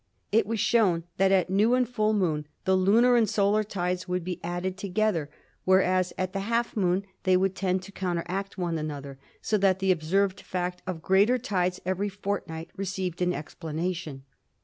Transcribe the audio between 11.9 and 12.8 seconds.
fortnight